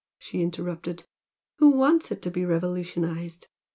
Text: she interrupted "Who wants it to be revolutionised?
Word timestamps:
she 0.17 0.41
interrupted 0.41 1.03
"Who 1.59 1.73
wants 1.77 2.09
it 2.09 2.23
to 2.23 2.31
be 2.31 2.43
revolutionised? 2.43 3.49